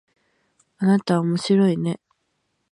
[0.79, 1.99] あなたおもしろいね